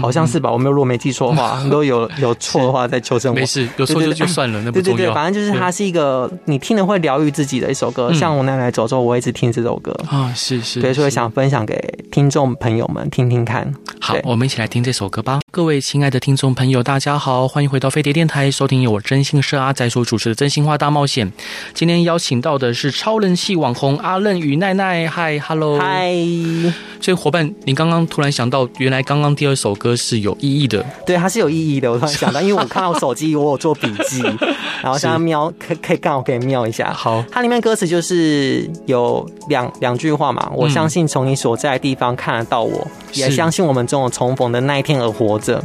[0.00, 0.52] 好像是吧？
[0.52, 3.36] 我没有，如果没记错的话， 如果有有错的话再纠正我。
[3.36, 4.96] 没事，有错就就算了，那不重要。
[4.96, 8.12] 对对对，反正就是它是一个你听了会疗愈自己的一首歌。
[8.12, 11.76] 像我奶奶走之后，我一直听这首歌啊，是是，对，所以想分享给
[12.12, 13.74] 听众朋友们听听看。
[14.00, 15.40] 好，我们一起来听这首歌吧。
[15.50, 21.26] 各位亲爱的听众朋友，大家好，欢迎回到飞碟电台，收听由我真心社阿仔所主持的《真心话大冒险》。
[21.74, 25.08] 今天邀请到的是超人气网红阿任与奈奈。
[25.08, 26.14] 嗨，Hello，嗨。
[27.00, 30.84] 所以伙伴，你刚刚突然想到，原来刚刚第二首歌是有意义的。
[31.04, 31.92] 对，它是有意义的。
[31.92, 34.22] 我突然想到，因为我看到手机，我有做笔记，
[34.82, 36.92] 然后想要瞄，可可以刚好可以瞄一下。
[36.92, 40.50] 好，它里面歌词就是有两两句话嘛。
[40.54, 45.62] 我相信从你所在的地方看得到我，也相信我们这种重逢的那一天而活着。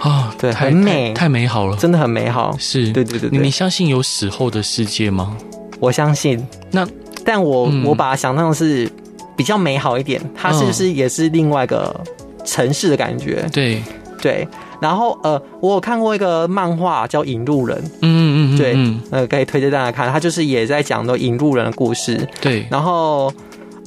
[0.00, 2.54] 啊，对，很美，太美好了，真的很美好。
[2.58, 3.30] 是，对对对。
[3.30, 5.36] 你相信有死后的世界吗？
[5.80, 6.46] 我相信。
[6.72, 6.86] 那，
[7.24, 8.90] 但我我把它想象的是。
[9.36, 11.94] 比较美好一点，它是不是也是另外一个
[12.44, 13.46] 城市的感觉？
[13.52, 13.82] 对
[14.20, 14.48] 对，
[14.80, 18.76] 然后呃，我有看过一个漫画叫《引路人》，嗯嗯嗯，对，
[19.10, 22.26] 呃，可以推荐大家看，它就是也在讲的引路人的故事。
[22.40, 23.32] 对，然后。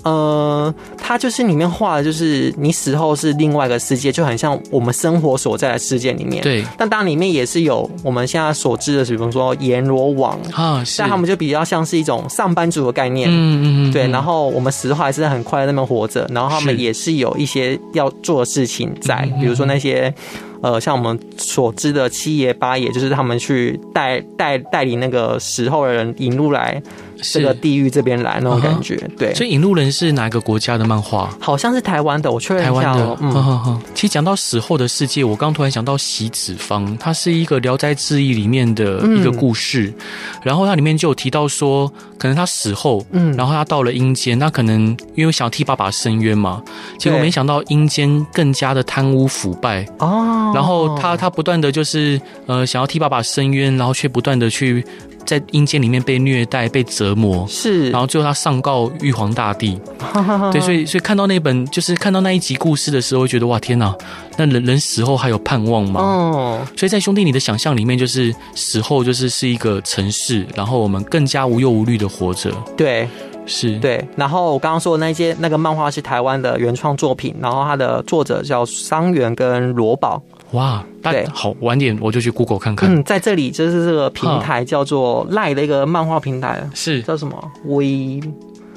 [0.07, 6.41] 呃，它就是里面画的，就是你死后是另外一个世界，就很像我们生活所在的世界里面。
[6.41, 13.29] 对，但当然里面也是有我们现在所知的，比如说阎罗王啊，是但他们就比较像是一种上班族的概念。
[13.29, 13.91] 嗯嗯嗯。
[13.91, 20.13] 对，然后我们死后还是很快乐那么活着，然后他们也是有一些要做的事情在，比如说那些。
[20.59, 26.81] 呃，像我们所知的七爷八爷，就是他们去带带带领那个时候的人引入来
[27.21, 28.95] 这个地狱这边来那种感觉。
[28.95, 29.17] Uh huh.
[29.17, 31.29] 对，所以引路人是哪个国家的漫画？
[31.39, 32.81] 好像是台湾的，我确认一下。
[32.81, 33.81] 台湾的，嗯。
[33.93, 46.61] 其实讲到死后的世界，我刚突然想到席子方，它是一个《聊斋志异》里面的一个故事，嗯、然后它里面就有提到说，可能他死后，嗯，然后他到了阴间，那可能因为想要替爸爸伸冤嘛，
[46.99, 50.51] 结果没想到阴间更加的贪污腐败哦。
[50.53, 54.85] 然后他他不断的就是呃想要替爸爸伸冤，然后却不断的去
[55.27, 57.91] 在阴间里面被虐待、被折磨，是。
[57.91, 59.79] 然后最后他上告玉皇大帝，
[60.51, 63.93] 对，所以所以看到那本就是看到那一集故事的时候，会觉得哇天哪，
[64.37, 66.01] 那人人死后还有盼望吗？
[66.01, 66.67] 哦。
[66.77, 72.49] 所以在兄弟你的想象里面，就是死后就是是一个城市，然后我们更加无忧无虑的活着。
[72.75, 73.07] 对。
[73.49, 80.21] 是对，然后我刚刚说的那些那个漫画是台湾的原创作品，然后它的作者叫桑原跟罗宝。
[80.51, 82.89] 哇，对，好，晚点我就去 Google 看看。
[82.93, 87.51] 嗯，在这里就是这个平台叫做赖的一个漫画平台，是叫什么？
[87.65, 88.19] 微，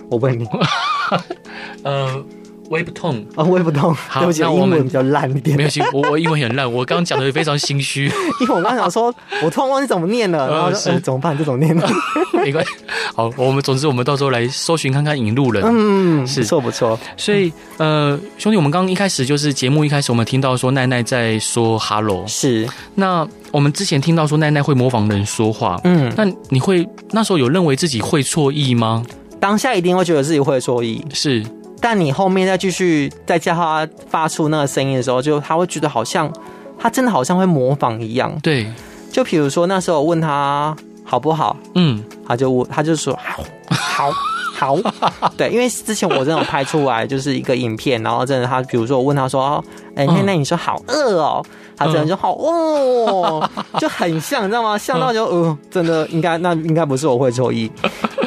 [0.09, 0.46] 我问你，
[1.85, 2.24] 呃。
[2.70, 5.56] Webtoon 啊，Webtoon，对不起，英文比较烂一点。
[5.56, 8.04] 没有行，我我 英文很烂，我刚刚讲的非常心虚。
[8.40, 11.37] 因为我刚刚想说， 我突然忘记怎么念了，然后是怎么办？
[11.37, 11.90] 这种念了，
[12.44, 12.70] 没关系。
[13.12, 15.64] 好，我们总之我们到时候来搜寻看看引路人。
[15.66, 16.96] 嗯，是不错不错。
[17.16, 22.68] 所以呃，兄弟，我们刚刚一开始就是节目一开始，我们听到说奈奈在说 “hello”，是。
[22.94, 29.04] 那我们之前听到说奈奈会模仿人说话，嗯，那你会那时候有认为自己会错意吗？
[29.40, 31.44] 当下一定会觉得自己会错意，是。
[31.80, 36.32] 但你后面再继续再叫他发出那个声音的时候，就他会觉得好像
[36.78, 38.32] 他真的好像会模仿一样。
[38.42, 38.70] 对，
[39.10, 44.12] 就比如说那时候我问他好不好，嗯，他就我他就说好，好。
[44.52, 44.76] 好，
[45.38, 49.64] 对，因为之前我真的有拍出来就是一个影片，然后真的他，比如说我问他说，
[49.96, 51.42] 哎，那那你说好饿哦，
[51.78, 54.76] 他真的就好哦，就很像，你知道吗？
[54.76, 57.72] 像到就，呃，真的应该那应该不是我会错意，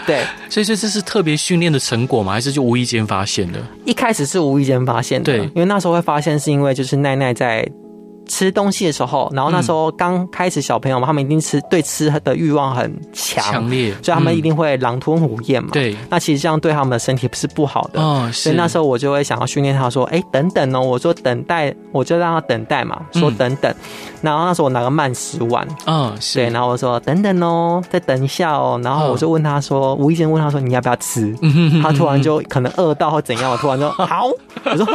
[0.07, 2.33] 对，所以说这是特别训练的成果吗？
[2.33, 3.59] 还是就无意间发现的？
[3.85, 7.67] 一开始是无意间发现的，对，因为那时候会发现是因为就是奈奈在。
[8.27, 15.69] 吃东西的时候，然后那时候刚开始小朋友嘛，他们一定吃对吃的欲望很强，强烈，所以他们一定会狼吞虎咽嘛。
[15.73, 18.01] 对，那其实这样对他们的身体是不好的。
[18.01, 23.73] 哦，所以那时候我就会想要训练他说：“哎，等等哦，我说等待，我就让他等待嘛，说等等。”
[24.21, 28.79] 然后那时候我拿个慢食碗，嗯，对，然后我说等等哦，再等一下哦。
[28.83, 31.35] 然后我就问他说，无意间问他说：“你要不要吃？”
[31.83, 34.29] 他突然就可能饿到或怎样，我突然就好，
[34.63, 34.87] 我说。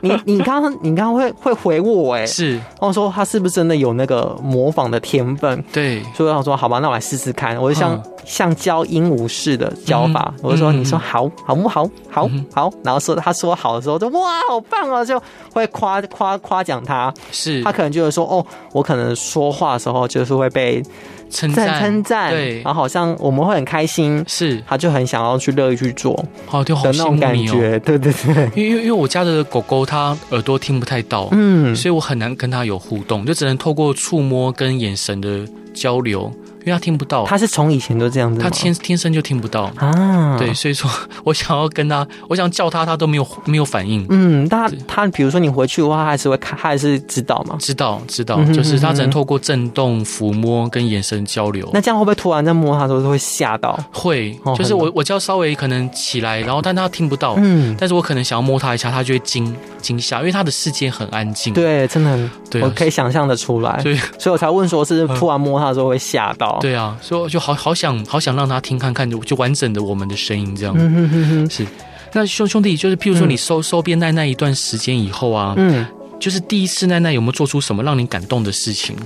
[0.00, 5.64] 你你刚刚你刚刚会会回我哎，是，然后说他是不是真的有那个模仿的天分？
[5.72, 7.56] 对，所以我说好吧，那我来试试看。
[7.60, 11.88] 我就像像教鹦鹉式的教法，我就说你说好好不好？
[12.10, 15.20] 好好，然后说他说好的时候就哇好棒哦，就
[15.52, 17.12] 会夸夸夸奖他。
[17.30, 20.82] 是，他可能就是说哦，我可能说话的时候就是会被。
[21.30, 36.32] 称赞称赞，对，然后好像我们会很开心，是，他就很想要去乐意去做，好，就好那种感觉，对对对，因为因为我家的狗狗它耳朵听不太到，嗯，所以我很难跟它有互动，就只能透过触摸跟眼神的交流。
[36.68, 40.36] 因为他听不到，他是从以前都这样子，他天天生就听不到啊。
[40.38, 40.90] 对，所以说
[41.24, 44.06] 我想要跟他，我想叫他，他都没有没有反应。
[44.10, 47.56] 嗯，他他比如说你回去的话，他还是会看，他还是知道吗？
[47.58, 51.68] 知道知道，就是他只能透过震动、抚摸跟眼神交流。
[51.72, 53.78] 那这样会不会突然在摸他的时候都会吓到？
[53.90, 61.54] 会，就是我我叫稍微可能起来，然后但他听不到，嗯，但是我可能想要摸他一下，他就会惊惊吓，因为他的世界很安静。
[61.54, 63.80] 对，真的很，对，我可以想象的出来。
[63.82, 66.57] 所以所以我才问说，是突然摸他的时候会吓到？
[66.60, 70.74] 对啊，所以就好好想好想让他听看看，就就完整的我们的声音这样。
[70.78, 71.66] 嗯哼哼哼，是。
[72.12, 75.86] 那兄兄弟，就是譬如说你收收编奈奈一段时间以后啊，嗯，
[76.18, 78.96] 就是第一次奈奈有没有做出什么让你感动的事情？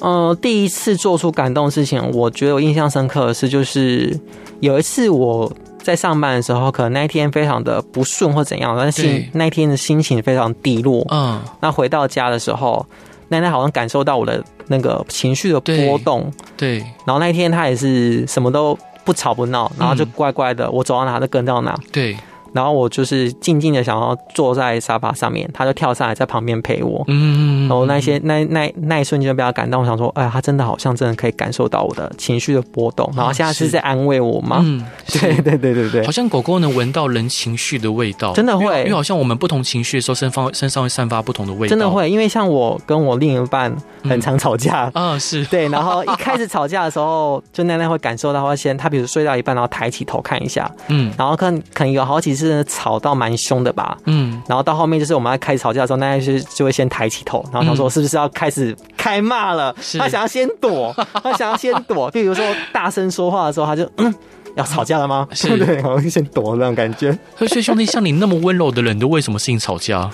[0.00, 4.18] 呃，第一次做出感动的事情，我觉得我印象深刻的是，就是
[4.60, 11.06] 有一次我在上班的时候，可能那一天非常的不顺或怎样，但是那一天的心情非常低落。
[11.10, 12.84] 嗯，那回到家的时候。
[13.28, 22.16] 奈奈好像感受到我的那个情绪的波动，对，对，然后那一天他也是什么都不吵不闹，然后就乖乖的，我走到哪就跟到哪，对。
[22.52, 27.04] 然后我就是静静的想要坐在沙发上面，他就跳上来在旁边陪我。
[27.08, 33.10] 嗯，然后那些那那那一瞬间被他感动，我想说，哎呀，他真的好像真的可以感受到我的情绪的波动。
[33.16, 34.60] 然后现在是在安慰我吗？
[34.64, 41.70] 嗯， 对对对对对，好像狗狗能闻到人情绪的味道，真的会，因为好像我们不同情绪的时候，身方身上会散发不同的味道。
[41.70, 45.68] 真的会，因为像我跟我另一半很常吵架啊，是 对。
[45.68, 53.12] 然后一开始吵架的时候，就奈奈会感受到，会先他比如睡到一半，然后抬起头看一下，嗯，然后可能可能有好几次吵到。
[53.22, 59.72] 蛮凶的吧，嗯，然后到后面就是我们在开始吵架的时候，那就就会先抬起头，然后他说是不是要开始开骂了？
[59.94, 64.12] 嗯、他想要先躲， 他想要先躲，比如说大声说话的时候，他就嗯，
[64.56, 65.28] 要吵架了吗？
[65.30, 67.16] 是 对，好像先躲那种感觉。
[67.46, 70.10] 所以兄弟，像你那么温柔的人，都为什么事情吵架？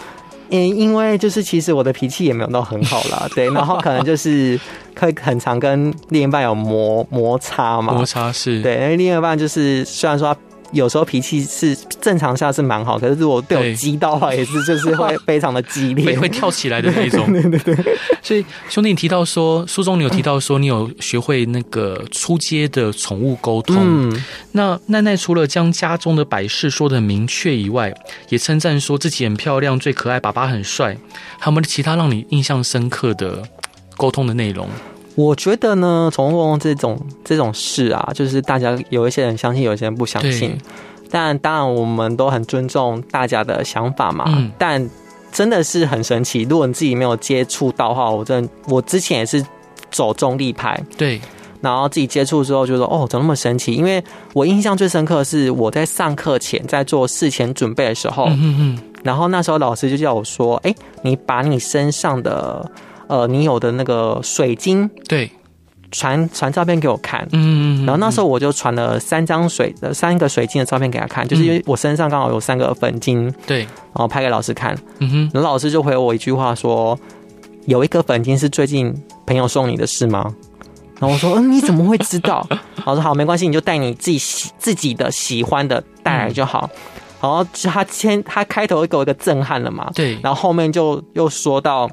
[0.51, 4.61] 嗯，因为就是其实我的脾气也没有到很好啦，对，然后可能就是
[5.01, 10.41] 会很常跟另一半有摩摩擦嘛，摩擦是对，因为另一半就是虽然说他。
[10.73, 17.27] 有时候脾气是正常下是蛮好，可是如果被我激到的话，也是就是会非常的激烈，会 会跳起来的那种。
[17.33, 17.97] 对对对。
[18.23, 23.77] 所以兄弟，你提到说书中你有提到说你有学会那个出街的宠物沟通。
[23.79, 24.25] 嗯。
[24.53, 27.95] 那奈奈除了将家中的摆饰说得很明确以外，
[28.29, 30.97] 也称赞说自己很漂亮、最可爱，爸爸很帅。
[31.39, 33.43] 还有没有其他让你印象深刻的
[33.97, 34.69] 沟通的内容？
[35.19, 40.57] 我觉得呢，宠物沟通这种这种事啊，就是大家有一些人相信，有一些人不相信。
[41.11, 44.27] 但当然，我们都很尊重大家的想法嘛。
[44.29, 44.53] 嗯。
[44.57, 44.89] 但
[45.33, 49.45] 真的是很神奇，如果你自己没有接触到的话，我真的我之前也是
[49.91, 50.81] 走中立派。
[50.97, 51.21] 对。
[51.61, 53.75] 然后自己接触之后，就说哦，怎么那么神奇？
[53.75, 54.01] 因为
[54.35, 58.79] 我印象最深刻的是我在上课前，在做事前准备的时候，嗯嗯。
[59.03, 62.65] 然后那时候老师就叫我说：“哎，你把你身上的。”
[63.09, 65.31] 呃，你有的那个水晶，对，
[65.91, 76.99] 传传照片给我看，嗯，然后那时候我就传了三张水的三个水晶的照片给他看，就是因为我身上刚好有三个粉晶，对，然后拍给老师看，嗯哼，然后老师就回我一句话说，
[77.65, 78.95] 有一个粉晶是最近
[79.27, 80.35] 朋友送你的是吗？
[81.01, 82.47] 然后我说，嗯，你怎么会知道？
[82.85, 86.69] 老师好，没关系，你就带你自己喜自己的喜欢的带来就好。
[87.23, 91.89] 然后他先他开头给我一个震撼了嘛，对，然后后面就又说到。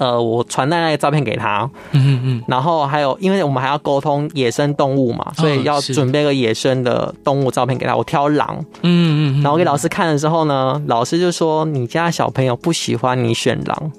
[0.00, 7.94] 呃，我传带那个照片给他，嗯嗯嗯，然后还有，因为我们还要沟通野生动物嘛，所以要准备个野生的动物照片给他。
[7.94, 13.92] 我挑狼，嗯嗯，然后给老师看了之后呢，老师就说：“你家小朋友不喜欢你选狼，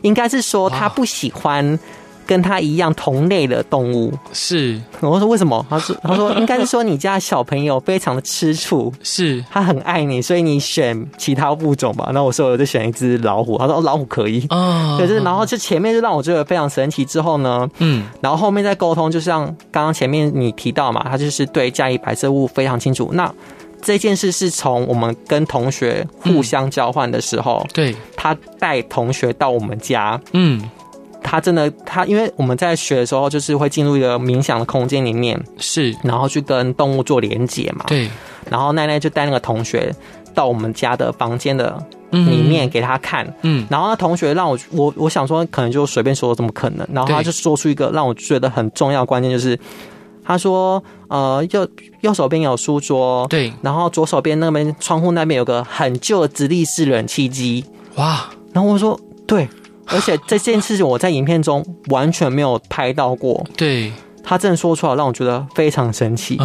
[0.00, 1.78] 应该是说他不喜欢。”
[2.32, 5.66] 跟他一样同类的动物是，我说为什么？
[5.68, 12.08] 他说他说应该是说你家小朋友非常的吃醋，是他很爱你，所以你选其他物种吧。
[12.14, 13.58] 那我说我就选一只老虎。
[13.58, 17.04] 他说老虎可以啊，可是然后就前面就让我觉得非常神奇。
[17.04, 23.10] 之后呢，嗯，然后后面再沟通，就像刚刚前面你提到嘛，他就是对家里摆设物非常清楚。
[23.12, 23.30] 那
[23.82, 30.62] 这件事是从我们跟同学互相交换的时候，对，他带同学到我们家，嗯。
[31.22, 37.84] 他真的，他因为我们在学的时候，就是会进入一个冥想的空间里面，是，然后去跟动物做连接嘛。
[37.86, 38.08] 对。
[38.50, 39.94] 然后奈奈就带那个同学
[40.34, 43.66] 到我们家的房间的里面给他看，嗯。
[43.70, 46.86] 然后那同学让我，我我想说，可能就随便说，怎么可能？
[46.92, 49.58] 然后他就说出一个让我觉得很重要的关键，就是
[50.24, 51.66] 他说，呃，右
[52.00, 53.52] 右手边有书桌，对。
[53.62, 57.64] 然后左手边那边窗户那边有个很旧的直立式冷气机，
[57.94, 58.28] 哇。
[58.52, 59.48] 然后我说，对。
[59.92, 63.92] 而且这件事情我在影片中完全没有拍到过，对，
[64.24, 66.38] 他真的说出来让我觉得非常神奇，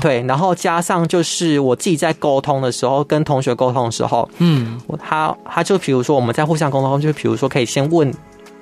[0.00, 8.12] 对，然后加上就是我自己在沟通的时候，跟同学沟通的时候，嗯，他他就比如说我们在互相沟通，就比如说可以先问。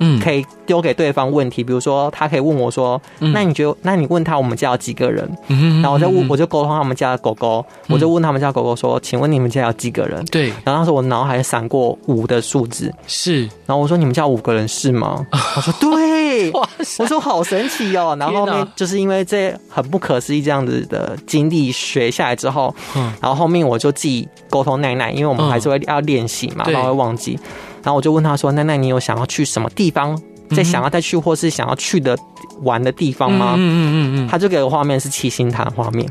[0.05, 3.77] 嗯，可以丢给对方问题，比如说他可以问我说：“嗯、那你觉得？
[3.83, 10.49] 那你问他我们家有几个人？”嗯、然后我就问，我就沟通他们家的狗狗，嗯、我就问他们家狗狗说：“请问你们家有几个人？”对。
[10.65, 13.43] 然后当时我脑海闪过五的数字，是。
[13.65, 27.39] 然后我说：“你们家五个人是吗？” 他说：“对。”我说：“好神奇哦。”然后后面就是因为这很不可思议这样子的经历学下来之后，嗯，然后后面我就自己沟通奶奶，因为我们还是会要练习嘛，不然会忘记。
[27.83, 30.21] 然后我就问他说：“奈奈，你有想要去什么地方？
[30.51, 32.17] 再想要再去，或是想要去的
[32.63, 34.29] 玩的地方吗？”嗯嗯嗯嗯。
[34.29, 36.09] 他就给我画面是七星潭画面。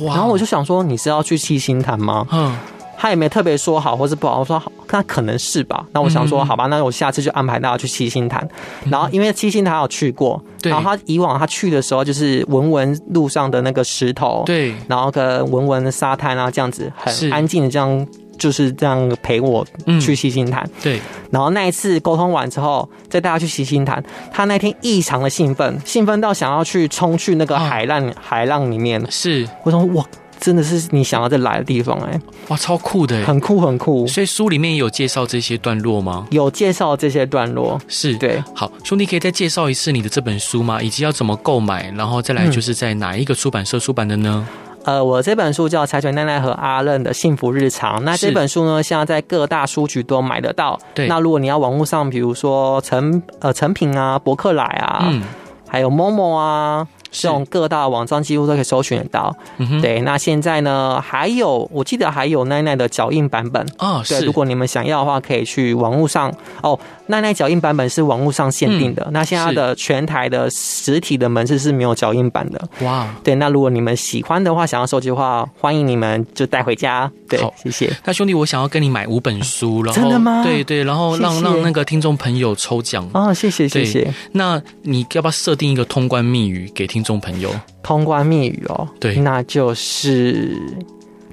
[0.00, 0.14] 哇！
[0.14, 2.56] 然后我就想说：“你是要去七星潭吗？”嗯。
[2.96, 4.38] 他也没特别说好或是不好。
[4.38, 8.48] 我说好：“那可能是吧。”那我想说：“好吧，那我下次就安排大家去七星潭。”
[8.88, 18.06] 然后因为七星潭有去过，然后他以往他去的时候就是闻闻路上的那个石头，对，然后跟闻闻沙滩啊，这样子很安静的这样。
[18.42, 19.64] 就是这样陪我
[20.00, 21.00] 去七星潭，对。
[21.30, 29.00] 然后那一次沟通完之后，再带他去七星潭，他那天异常的兴奋，兴奋到想要去冲去那个海浪海浪里面。
[29.10, 30.04] 是，我说哇，
[30.40, 34.04] 真的是你想要再来的地方哎，哇，超酷的，很酷很酷。
[34.08, 36.26] 所以书里面有介绍这些段落吗？
[36.32, 38.42] 有介绍这些段落，是对。
[38.52, 40.82] 好，兄弟可以再介绍一次你的这本书吗？
[40.82, 41.92] 以及要怎么购买？
[41.96, 44.44] 然后再来就是在哪一个出版社出版的呢？
[44.84, 48.00] 呃，我这本书叫《柴犬奈奈和阿任的幸福日常》。
[48.00, 50.78] 那这本书呢，现在在各大书局都买得到。
[50.94, 51.06] 对。
[51.06, 55.22] 那如果你要网络上，比如说成呃成品啊、博客来啊，嗯，
[55.68, 56.86] 还有 Momo 啊。
[57.12, 59.36] 这种各大网站几乎都可以搜寻得到。
[59.58, 64.02] 嗯、对，那现在呢，还有我记得还有奈奈的脚印版本啊。
[64.08, 66.76] 对，如果你们想要的话，可以去网络上哦。
[67.06, 69.02] 奈奈脚印版本是网络上限定的。
[69.08, 72.68] 嗯、那现在的全台的实体的门市是没有脚印版的。
[72.80, 77.10] 哇，对，那如果你们喜欢的话，想要收集的话，欢迎你们就带回家。
[77.28, 77.94] 对，好谢谢。
[78.04, 80.42] 那兄弟，我想要跟你买五本书，然后真的吗？
[80.42, 83.34] 对对，然后让让那个听众朋友抽奖啊。
[83.34, 84.10] 谢谢谢谢。
[84.32, 87.12] 那你要不要设定一个通关密语给听众？
[87.12, 90.56] 众朋友，通关密语哦，对，那就是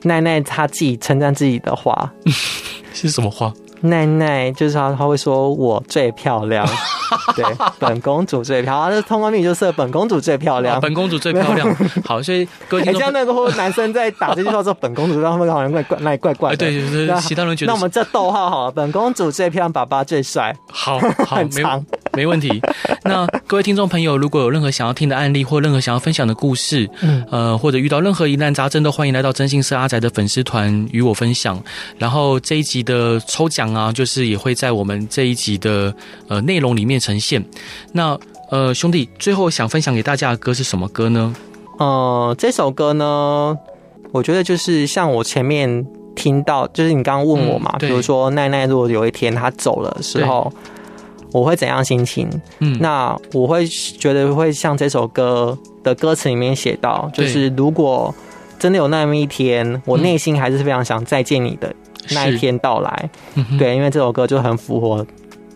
[0.04, 2.12] 奈奈她自己称赞自己的话，
[2.94, 3.54] 是什么话？
[3.82, 6.68] 奈奈就是他，他会说我最漂亮，
[7.36, 7.46] 对，
[7.80, 8.92] 本公主最漂亮。
[8.92, 11.74] 这通关密语就是本公主最漂亮，本公主最漂亮。
[12.04, 16.58] 好，所以各位听众，像那个男生在打这句话说本公主，让他们好像怪怪，那怪怪的。
[16.58, 17.72] 对，就是其他人觉得。
[17.72, 20.54] 那我们这逗号好了，本公主最漂亮，爸爸最帅。
[20.68, 22.62] 好，好， 很长，没问题。
[23.06, 31.58] 那各位听众朋友，如果有任何想要听的案例，或任何想要分享的故事，嗯，呃，或者遇到任何疑难杂症，都欢迎来到真心社阿宅的粉丝团与我分享。
[31.98, 33.69] 然后这一集的抽奖。
[33.74, 35.94] 啊，就是也会在我们这一集的
[36.28, 37.44] 呃内容里面呈现。
[37.94, 38.18] 那
[38.50, 41.36] 呃，兄弟，最后想分享给大家的歌是什么歌呢？
[41.78, 43.56] 呃，这首歌呢，
[44.12, 50.52] 我觉得就是像我前面听到，就是你刚刚问我嘛，嗯、比如说奈奈如果有一天她走了的时候，
[51.32, 52.28] 我会怎样心情？
[52.58, 58.14] 嗯，那我会觉得会像这首歌的歌词里面写到，就是如果
[58.58, 61.74] 真的有那么一天，我内心还是非常想再见你的。
[62.12, 65.06] 那一天到来，嗯、对，因为这首歌就很符合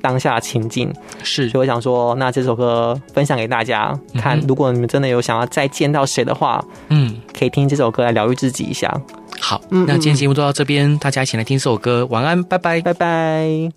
[0.02, 0.94] 当下情境，
[1.24, 8.94] 是，所以我想说，那这首歌分享给大家看，如果你们真的有想要再见到谁的话，嗯，可以听这首歌来疗愈自己一下。
[9.40, 13.74] 好，那今天节目就到这边，大家一起来听这首歌，晚安，拜拜，拜拜。